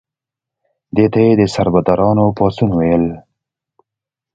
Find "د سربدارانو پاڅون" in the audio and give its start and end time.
1.39-2.71